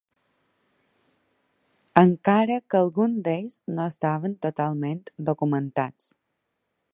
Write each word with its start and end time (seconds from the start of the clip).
Encara 2.01 2.23
que 2.73 2.79
alguns 2.79 3.21
d'ells 3.27 3.59
no 3.75 3.85
estaven 3.93 4.35
totalment 4.47 5.05
documentats. 5.31 6.11